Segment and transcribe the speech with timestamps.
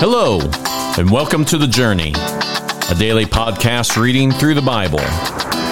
[0.00, 0.40] Hello,
[0.96, 5.00] and welcome to The Journey, a daily podcast reading through the Bible.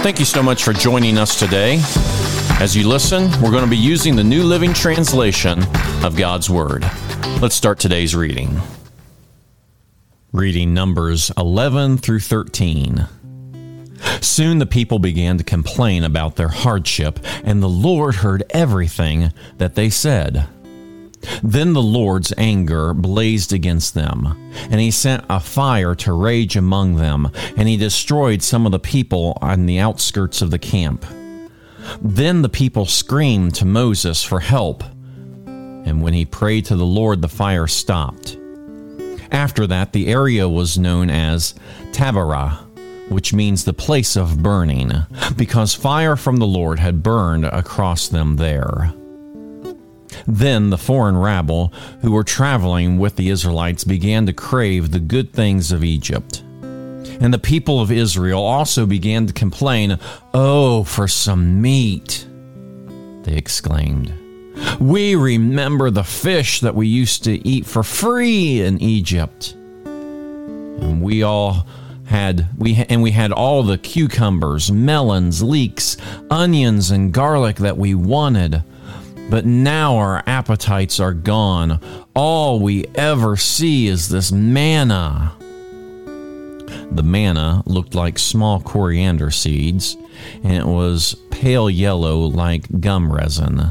[0.02, 1.80] Thank you so much for joining us today.
[2.60, 5.62] As you listen, we're going to be using the New Living Translation
[6.04, 6.82] of God's Word.
[7.40, 8.60] Let's start today's reading.
[10.32, 13.08] Reading Numbers 11 through 13.
[14.20, 19.74] Soon the people began to complain about their hardship, and the Lord heard everything that
[19.74, 20.46] they said.
[21.42, 24.36] Then the Lord's anger blazed against them,
[24.70, 28.78] and he sent a fire to rage among them, and he destroyed some of the
[28.78, 31.04] people on the outskirts of the camp.
[32.00, 34.84] Then the people screamed to Moses for help,
[35.46, 38.36] and when he prayed to the Lord, the fire stopped.
[39.30, 41.54] After that, the area was known as
[41.92, 42.58] Taberah,
[43.08, 44.92] which means the place of burning,
[45.36, 48.92] because fire from the Lord had burned across them there.
[50.28, 55.32] Then the foreign rabble who were traveling with the Israelites began to crave the good
[55.32, 56.42] things of Egypt.
[57.20, 59.98] And the people of Israel also began to complain,
[60.34, 62.26] Oh, for some meat!
[63.22, 64.12] They exclaimed.
[64.78, 69.54] We remember the fish that we used to eat for free in Egypt.
[69.84, 71.66] And we all
[72.06, 75.96] had we and we had all the cucumbers, melons, leeks,
[76.30, 78.62] onions and garlic that we wanted.
[79.30, 81.80] But now our appetites are gone.
[82.14, 85.32] All we ever see is this manna.
[86.90, 89.96] The manna looked like small coriander seeds,
[90.42, 93.70] and it was pale yellow like gum resin.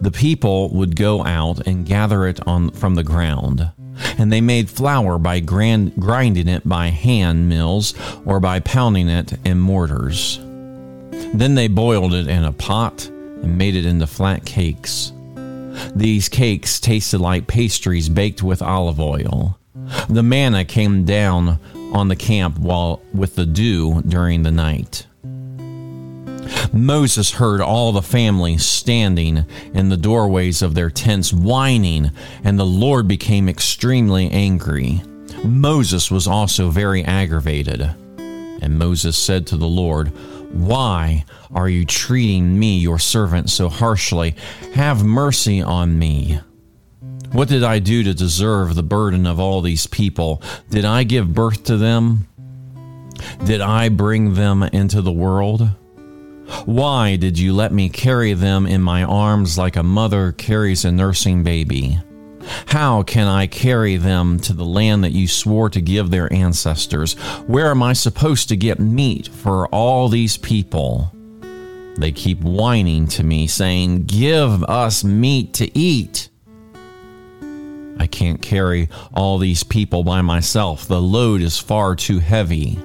[0.00, 3.70] The people would go out and gather it on from the ground,
[4.16, 9.34] and they made flour by grand, grinding it by hand mills or by pounding it
[9.44, 10.38] in mortars.
[11.34, 13.10] Then they boiled it in a pot
[13.42, 15.12] and made it into flat cakes.
[15.94, 19.58] These cakes tasted like pastries baked with olive oil.
[20.08, 21.58] The manna came down
[21.92, 25.06] on the camp while with the dew during the night.
[26.72, 29.44] Moses heard all the families standing
[29.74, 32.10] in the doorways of their tents whining,
[32.44, 35.02] and the Lord became extremely angry.
[35.44, 37.94] Moses was also very aggravated.
[38.60, 40.12] And Moses said to the Lord,
[40.50, 44.34] why are you treating me, your servant, so harshly?
[44.74, 46.40] Have mercy on me.
[47.32, 50.42] What did I do to deserve the burden of all these people?
[50.70, 52.26] Did I give birth to them?
[53.44, 55.68] Did I bring them into the world?
[56.64, 60.90] Why did you let me carry them in my arms like a mother carries a
[60.90, 62.00] nursing baby?
[62.66, 67.14] How can I carry them to the land that you swore to give their ancestors?
[67.46, 71.12] Where am I supposed to get meat for all these people?
[71.96, 76.28] They keep whining to me, saying, Give us meat to eat.
[77.98, 80.86] I can't carry all these people by myself.
[80.86, 82.78] The load is far too heavy.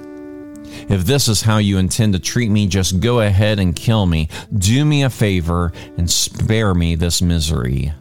[0.88, 4.28] If this is how you intend to treat me, just go ahead and kill me.
[4.52, 7.92] Do me a favor and spare me this misery.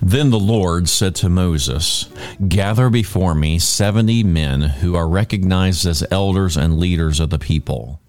[0.00, 2.08] Then the Lord said to Moses,
[2.48, 8.00] Gather before me seventy men who are recognized as elders and leaders of the people.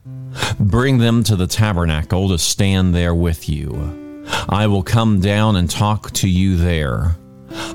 [0.60, 4.24] Bring them to the tabernacle to stand there with you.
[4.50, 7.16] I will come down and talk to you there.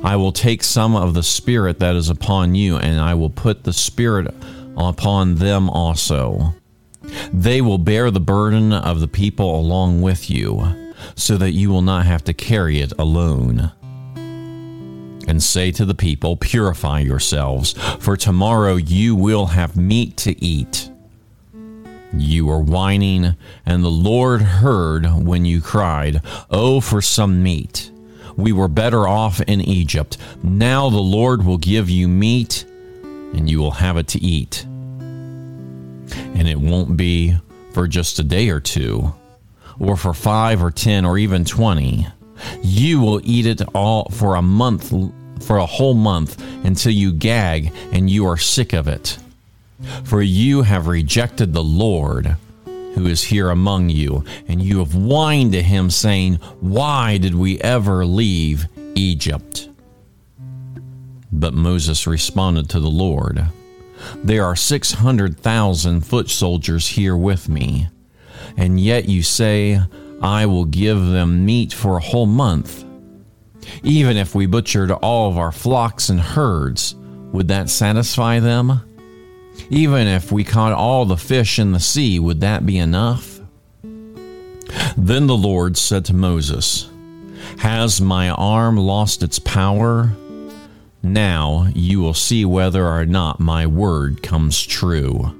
[0.02, 3.64] I will take some of the Spirit that is upon you, and I will put
[3.64, 4.34] the Spirit
[4.76, 6.54] upon them also.
[7.32, 11.82] They will bear the burden of the people along with you, so that you will
[11.82, 13.72] not have to carry it alone
[15.28, 20.90] and say to the people, Purify yourselves, for tomorrow you will have meat to eat.
[22.14, 27.90] You were whining, and the Lord heard when you cried, Oh, for some meat!
[28.36, 30.16] We were better off in Egypt.
[30.42, 32.64] Now the Lord will give you meat,
[33.02, 34.64] and you will have it to eat.
[36.14, 37.36] And it won't be
[37.72, 39.12] for just a day or two,
[39.78, 42.06] or for five or ten or even twenty.
[42.62, 44.92] You will eat it all for a month
[45.42, 49.18] for a whole month until you gag and you are sick of it.
[50.04, 52.36] For you have rejected the Lord
[52.98, 57.60] who is here among you, and you have whined to him, saying, Why did we
[57.60, 59.68] ever leave Egypt?
[61.30, 63.46] But Moses responded to the Lord,
[64.16, 67.88] There are 600,000 foot soldiers here with me,
[68.56, 69.80] and yet you say,
[70.20, 72.84] I will give them meat for a whole month.
[73.82, 76.94] Even if we butchered all of our flocks and herds,
[77.32, 78.80] would that satisfy them?
[79.70, 83.40] Even if we caught all the fish in the sea, would that be enough?
[84.96, 86.88] Then the Lord said to Moses,
[87.58, 90.12] Has my arm lost its power?
[91.02, 95.34] Now you will see whether or not my word comes true.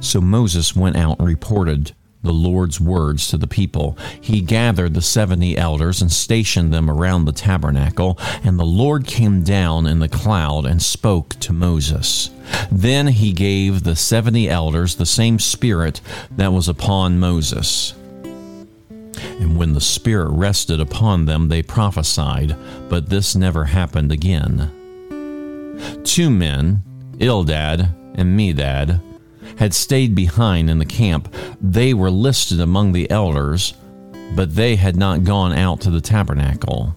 [0.00, 1.92] So Moses went out and reported
[2.22, 3.96] the Lord's words to the people.
[4.20, 9.42] He gathered the seventy elders and stationed them around the tabernacle, and the Lord came
[9.42, 12.30] down in the cloud and spoke to Moses.
[12.70, 16.00] Then he gave the seventy elders the same spirit
[16.36, 17.94] that was upon Moses.
[19.40, 22.56] And when the Spirit rested upon them, they prophesied,
[22.88, 24.70] but this never happened again.
[26.04, 26.82] Two men,
[27.18, 29.00] Eldad and Medad,
[29.58, 31.32] had stayed behind in the camp.
[31.60, 33.74] They were listed among the elders,
[34.34, 36.96] but they had not gone out to the tabernacle.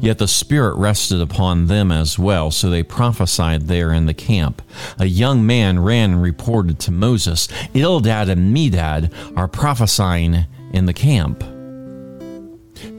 [0.00, 4.62] Yet the Spirit rested upon them as well, so they prophesied there in the camp.
[4.98, 10.92] A young man ran and reported to Moses, Eldad and Medad are prophesying in the
[10.92, 11.44] camp.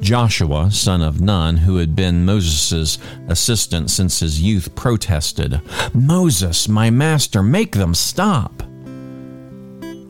[0.02, 2.98] Joshua, son of Nun, who had been Moses'
[3.28, 5.62] assistant since his youth, protested,
[5.94, 8.64] Moses, my master, make them stop.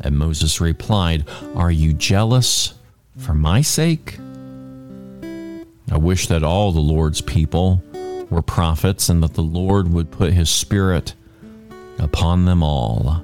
[0.01, 1.25] And Moses replied,
[1.55, 2.73] Are you jealous
[3.17, 4.17] for my sake?
[5.91, 7.83] I wish that all the Lord's people
[8.29, 11.13] were prophets and that the Lord would put his spirit
[11.97, 13.23] upon them all.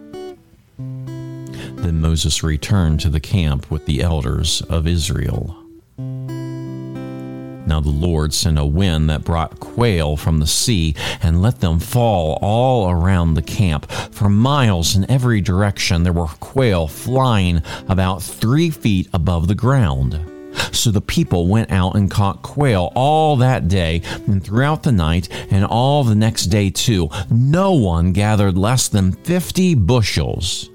[0.78, 5.65] Then Moses returned to the camp with the elders of Israel.
[7.76, 11.82] Now the Lord sent a wind that brought quail from the sea and let them
[11.82, 13.92] fall all around the camp.
[13.92, 20.22] For miles in every direction there were quail flying about three feet above the ground.
[20.72, 25.28] So the people went out and caught quail all that day and throughout the night
[25.52, 27.10] and all the next day too.
[27.30, 30.70] No one gathered less than fifty bushels.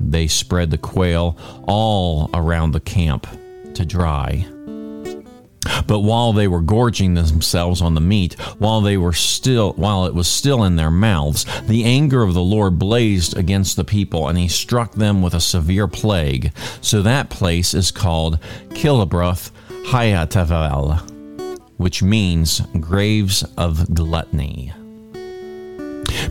[0.00, 1.38] They spread the quail
[1.68, 3.28] all around the camp
[3.74, 4.44] to dry.
[5.86, 10.14] But while they were gorging themselves on the meat, while they were still while it
[10.14, 14.38] was still in their mouths, the anger of the Lord blazed against the people, and
[14.38, 16.52] he struck them with a severe plague.
[16.80, 18.38] So that place is called
[18.70, 19.50] Kibroth
[19.86, 24.72] Hattaavah, which means graves of gluttony.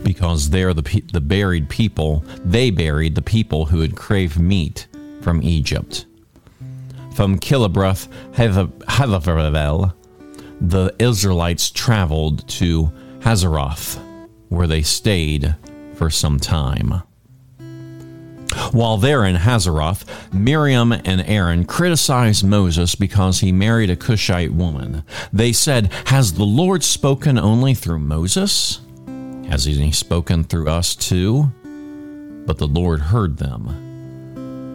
[0.02, 4.86] Because there the, the buried people, they buried the people who had craved meat
[5.20, 6.06] from Egypt.
[7.16, 9.94] From Kibroth Hattaavah,
[10.60, 13.98] the Israelites traveled to Hazeroth,
[14.50, 15.56] where they stayed
[15.94, 17.02] for some time.
[18.72, 20.04] While there in Hazeroth,
[20.34, 25.02] Miriam and Aaron criticized Moses because he married a Cushite woman.
[25.32, 28.80] They said, Has the Lord spoken only through Moses?
[29.48, 31.50] Has he spoken through us too?
[32.44, 33.85] But the Lord heard them.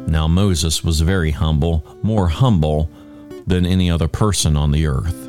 [0.08, 2.90] Now Moses was very humble, more humble
[3.48, 5.28] than any other person on the earth.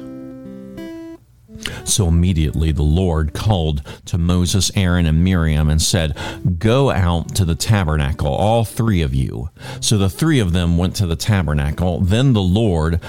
[1.84, 6.16] So immediately the Lord called to Moses, Aaron, and Miriam and said,
[6.58, 9.50] Go out to the tabernacle, all three of you.
[9.80, 12.00] So the three of them went to the tabernacle.
[12.00, 13.00] Then the Lord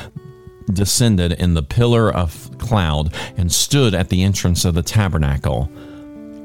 [0.72, 5.72] descended in the pillar of cloud and stood at the entrance of the tabernacle.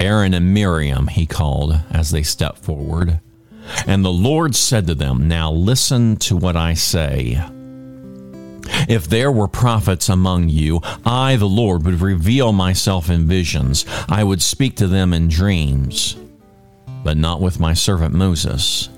[0.01, 3.21] Aaron and Miriam, he called as they stepped forward.
[3.87, 7.43] And the Lord said to them, Now listen to what I say.
[8.89, 13.85] If there were prophets among you, I, the Lord, would reveal myself in visions.
[14.09, 16.17] I would speak to them in dreams,
[17.03, 18.89] but not with my servant Moses.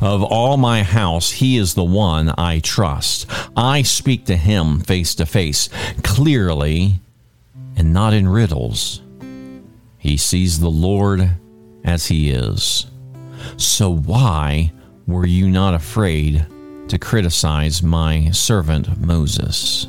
[0.00, 3.26] Of all my house, he is the one I trust.
[3.56, 5.68] I speak to him face to face,
[6.02, 7.00] clearly,
[7.76, 9.00] and not in riddles.
[9.96, 11.30] He sees the Lord
[11.84, 12.89] as he is.
[13.56, 14.72] So why
[15.06, 16.46] were you not afraid
[16.88, 19.86] to criticize my servant Moses?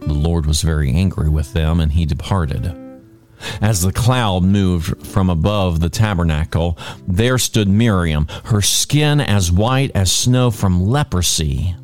[0.00, 2.74] The Lord was very angry with them, and he departed.
[3.60, 9.90] As the cloud moved from above the tabernacle, there stood Miriam, her skin as white
[9.94, 11.76] as snow from leprosy.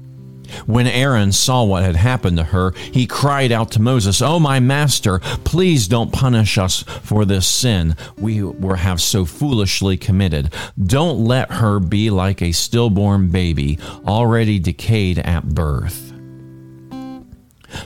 [0.66, 4.60] When Aaron saw what had happened to her, he cried out to Moses, Oh, my
[4.60, 10.52] master, please don't punish us for this sin we were have so foolishly committed.
[10.82, 16.12] Don't let her be like a stillborn baby, already decayed at birth.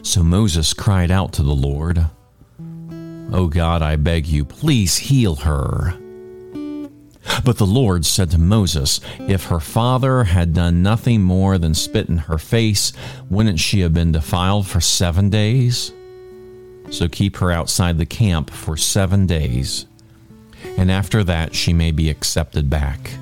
[0.02, 2.06] So Moses cried out to the Lord,
[3.30, 5.94] Oh God, I beg you, please heal her.
[7.44, 12.08] But the Lord said to Moses, If her father had done nothing more than spit
[12.08, 12.92] in her face,
[13.30, 15.92] wouldn't she have been defiled for seven days?
[16.90, 19.86] So keep her outside the camp for seven days,
[20.76, 23.12] and after that she may be accepted back.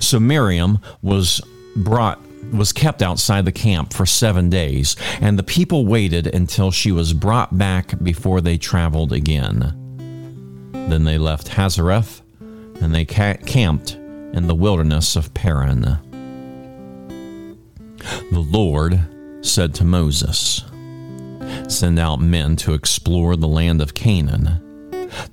[0.00, 1.40] So Miriam was
[1.76, 2.20] brought
[2.52, 7.12] was kept outside the camp for seven days, and the people waited until she was
[7.12, 9.80] brought back before they traveled again.
[10.72, 12.20] Then they left Hazeroth,
[12.80, 15.82] and they ca- camped in the wilderness of Paran.
[18.30, 19.00] The Lord
[19.42, 20.64] said to Moses,
[21.68, 24.60] Send out men to explore the land of Canaan,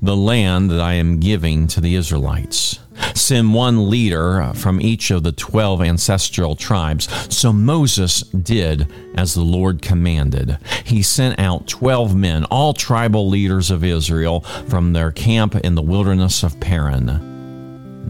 [0.01, 2.79] the land that I am giving to the Israelites.
[3.15, 7.07] Send one leader from each of the twelve ancestral tribes.
[7.35, 10.57] So Moses did as the Lord commanded.
[10.83, 15.81] He sent out twelve men, all tribal leaders of Israel, from their camp in the
[15.81, 17.30] wilderness of Paran.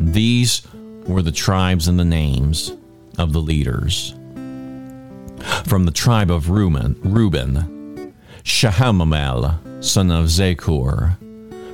[0.02, 0.64] These
[1.06, 2.74] were the tribes and the names
[3.20, 4.16] of the leaders.
[5.66, 11.18] From the tribe of Reuben, Reuben Shahamamel, son of Zaccur.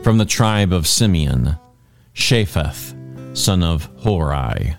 [0.04, 1.58] From the tribe of Simeon,
[2.14, 2.94] Shepheth,
[3.34, 4.76] son of Hori.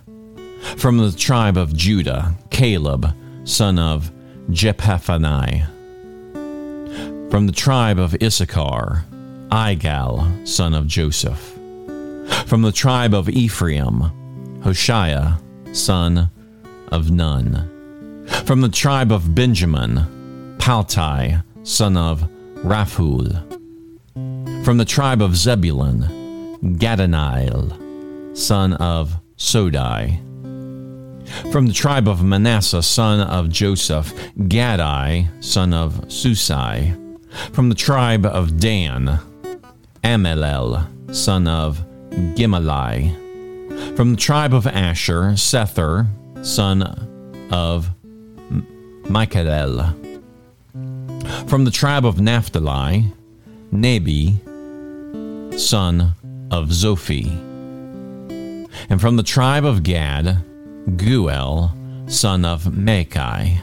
[0.77, 3.15] From the tribe of Judah, Caleb,
[3.45, 4.13] son of
[4.51, 5.67] Jephaphani.
[7.31, 9.05] From the tribe of Issachar,
[9.51, 11.58] Igal, son of Joseph.
[12.47, 15.39] From the tribe of Ephraim, Hoshea,
[15.73, 16.31] son
[16.91, 18.27] of Nun.
[18.45, 22.29] From the tribe of Benjamin, Paltai, son of
[22.65, 23.45] Raphuel.
[24.65, 26.01] From the tribe of Zebulun,
[26.79, 30.19] Gadaniel, son of Sodai.
[31.53, 36.95] From the tribe of Manasseh, son of Joseph, Gadai, son of Susai.
[37.53, 39.21] From the tribe of Dan,
[40.03, 41.85] Amalel, son of
[42.35, 43.15] Gimalai.
[43.97, 46.07] From the tribe of Asher, Sethur,
[46.43, 46.83] son
[47.51, 47.91] of
[49.09, 49.95] Michael.
[51.47, 53.13] From the tribe of Naphtali,
[53.73, 54.39] Nahbi,
[55.59, 56.15] son
[56.51, 57.27] of Zophi.
[58.91, 60.45] And from the tribe of Gad,
[60.97, 61.73] Guel,
[62.11, 63.61] son of Machai.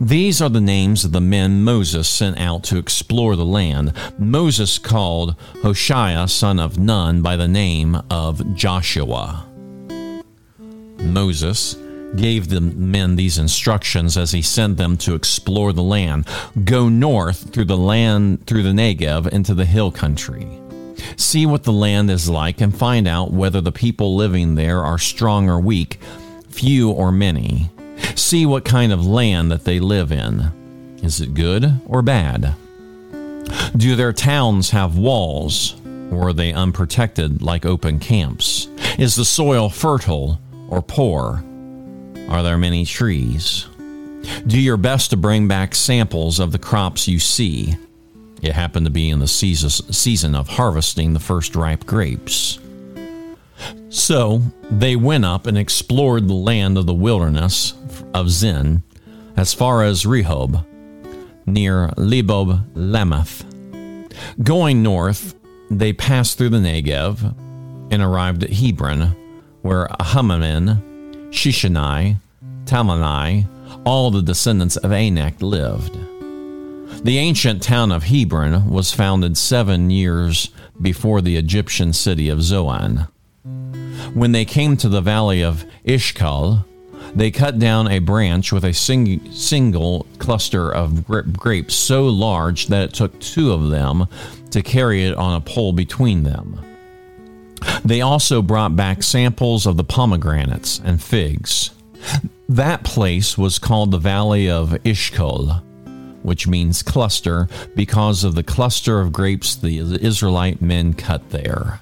[0.00, 3.92] These are the names of the men Moses sent out to explore the land.
[4.18, 9.46] Moses called Hoshea, son of Nun, by the name of Joshua.
[10.98, 11.76] Moses
[12.16, 16.26] gave the men these instructions as he sent them to explore the land.
[16.64, 20.60] Go north through the land through the Negev into the hill country.
[21.16, 24.98] See what the land is like and find out whether the people living there are
[24.98, 25.98] strong or weak,
[26.48, 27.70] few or many.
[28.26, 30.50] See what kind of land that they live in.
[31.00, 32.56] Is it good or bad?
[33.76, 35.76] Do their towns have walls,
[36.10, 38.66] or are they unprotected like open camps?
[38.98, 41.44] Is the soil fertile or poor?
[42.28, 43.68] Are there many trees?
[44.44, 47.76] Do your best to bring back samples of the crops you see.
[48.42, 52.58] It happened to be in the season of harvesting the first ripe grapes.
[53.88, 57.74] So they went up and explored the land of the wilderness
[58.14, 58.82] of Zin
[59.36, 60.64] as far as Rehob,
[61.46, 63.44] near Lebob Lamath.
[64.42, 65.34] Going north,
[65.70, 67.22] they passed through the Negev
[67.90, 69.14] and arrived at Hebron,
[69.62, 72.16] where Ahamamin, Shishani,
[72.64, 73.46] Talmani,
[73.84, 75.96] all the descendants of Anak lived.
[77.04, 83.06] The ancient town of Hebron was founded seven years before the Egyptian city of Zoan.
[84.14, 86.64] When they came to the valley of Eshcol,
[87.14, 92.82] they cut down a branch with a sing- single cluster of grapes so large that
[92.82, 94.06] it took two of them
[94.50, 96.60] to carry it on a pole between them.
[97.84, 101.70] They also brought back samples of the pomegranates and figs.
[102.48, 105.62] That place was called the Valley of Eshcol,
[106.22, 111.80] which means cluster because of the cluster of grapes the Israelite men cut there.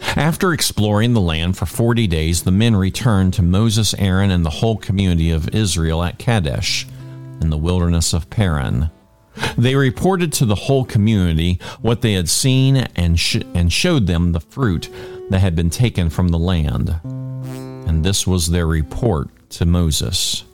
[0.00, 4.50] After exploring the land for 40 days, the men returned to Moses, Aaron, and the
[4.50, 6.86] whole community of Israel at Kadesh
[7.40, 8.90] in the wilderness of Paran.
[9.56, 14.32] They reported to the whole community what they had seen and, sh- and showed them
[14.32, 14.88] the fruit
[15.30, 17.00] that had been taken from the land.
[17.04, 20.44] And this was their report to Moses.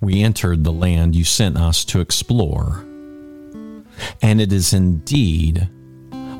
[0.00, 2.84] We entered the land you sent us to explore,
[4.22, 5.68] and it is indeed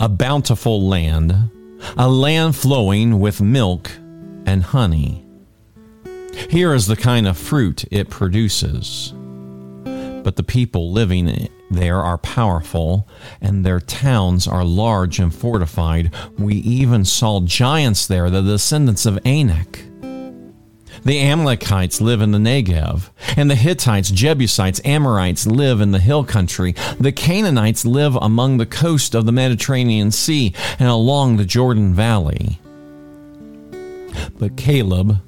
[0.00, 1.50] a bountiful land,
[1.98, 3.90] a land flowing with milk
[4.46, 5.26] and honey.
[6.48, 9.12] Here is the kind of fruit it produces.
[9.84, 13.06] But the people living there are powerful,
[13.42, 16.12] and their towns are large and fortified.
[16.38, 19.84] We even saw giants there, the descendants of Anak.
[21.02, 26.24] The Amalekites live in the Negev, and the Hittites, Jebusites, Amorites live in the hill
[26.24, 26.74] country.
[26.98, 32.58] The Canaanites live among the coast of the Mediterranean Sea and along the Jordan Valley.
[34.38, 35.18] But Caleb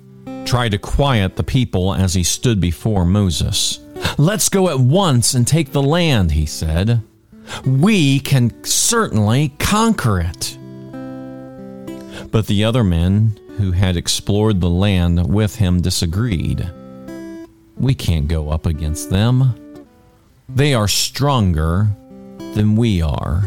[0.44, 3.80] tried to quiet the people as he stood before Moses.
[4.18, 7.02] Let's go at once and take the land, he said.
[7.64, 10.58] We can certainly conquer it.
[12.30, 16.70] But the other men who had explored the land with him disagreed.
[17.76, 19.54] We can't go up against them.
[20.48, 21.88] They are stronger
[22.54, 23.44] than we are.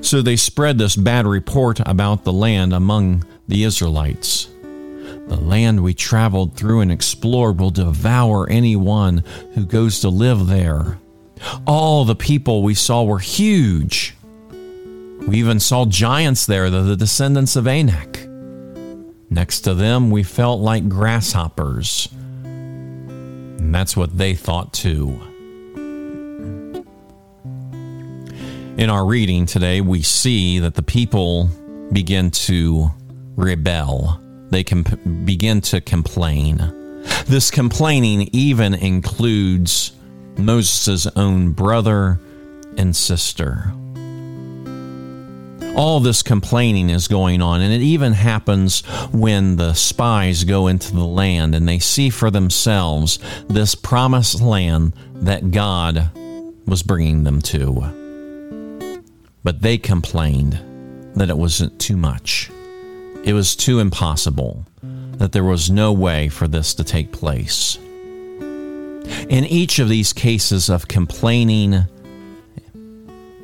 [0.00, 4.48] So they spread this bad report about the land among the Israelites.
[5.26, 10.98] The land we traveled through and explored will devour anyone who goes to live there.
[11.66, 14.14] All the people we saw were huge.
[15.26, 18.23] We even saw giants there, the descendants of Anak.
[19.34, 22.08] Next to them, we felt like grasshoppers.
[22.44, 25.20] And that's what they thought too.
[28.78, 31.48] In our reading today, we see that the people
[31.90, 32.92] begin to
[33.34, 34.20] rebel.
[34.50, 34.84] They can
[35.24, 37.02] begin to complain.
[37.26, 39.94] This complaining even includes
[40.36, 42.20] Moses' own brother
[42.78, 43.72] and sister.
[45.76, 50.94] All this complaining is going on, and it even happens when the spies go into
[50.94, 56.10] the land and they see for themselves this promised land that God
[56.64, 59.02] was bringing them to.
[59.42, 60.60] But they complained
[61.16, 62.50] that it wasn't too much.
[63.24, 64.64] It was too impossible,
[65.18, 67.78] that there was no way for this to take place.
[69.28, 71.82] In each of these cases of complaining,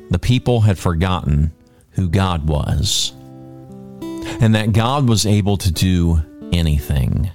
[0.09, 1.51] the people had forgotten
[1.91, 3.13] who God was
[4.41, 6.21] and that God was able to do
[6.51, 7.31] anything,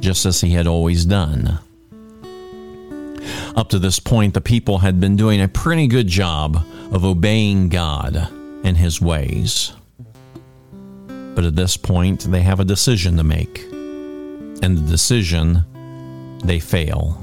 [0.00, 1.58] just as He had always done.
[3.56, 6.56] Up to this point, the people had been doing a pretty good job
[6.92, 8.16] of obeying God
[8.64, 9.72] and His ways.
[11.06, 13.64] But at this point, they have a decision to make.
[14.62, 15.64] And the decision,
[16.44, 17.20] they fail.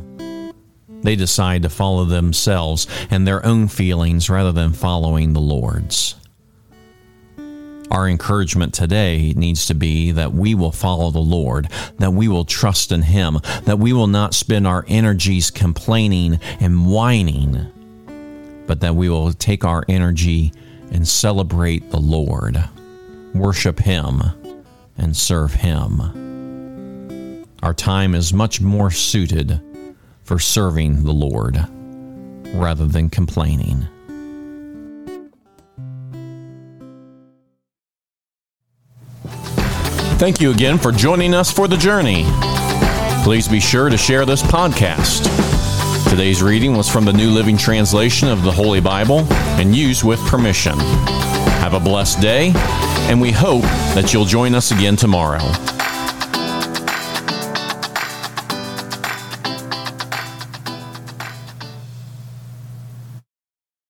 [1.01, 6.15] They decide to follow themselves and their own feelings rather than following the Lord's.
[7.91, 12.45] Our encouragement today needs to be that we will follow the Lord, that we will
[12.45, 17.71] trust in Him, that we will not spend our energies complaining and whining
[18.71, 20.53] but that we will take our energy
[20.91, 22.57] and celebrate the Lord,
[23.33, 24.21] worship Him,
[24.97, 27.45] and serve Him.
[27.61, 29.59] Our time is much more suited
[30.23, 31.57] for serving the Lord
[32.53, 33.87] rather than complaining.
[40.21, 42.25] Thank you again for joining us for the journey.
[43.23, 45.25] Please be sure to share this podcast
[46.11, 50.19] Today's reading was from the New Living Translation of the Holy Bible and used with
[50.27, 50.77] permission.
[50.77, 52.51] Have a blessed day,
[53.07, 53.61] and we hope
[53.95, 55.39] that you'll join us again tomorrow.